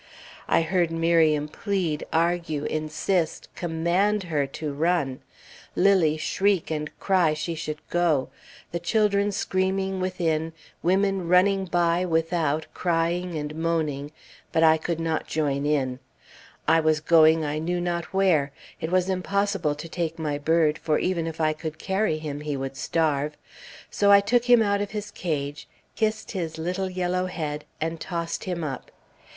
[0.47, 5.19] I heard Miriam plead, argue, insist, command her to run;
[5.75, 8.29] Lilly shriek, and cry she should go;
[8.71, 14.11] the children screaming within; women running by without, crying and moaning;
[14.51, 15.99] but I could not join in.
[16.67, 20.97] I was going I knew not where; it was impossible to take my bird, for
[20.97, 23.37] even if I could carry him, he would starve.
[23.91, 28.45] So I took him out of his cage, kissed his little yellow head, and tossed
[28.45, 28.89] him up.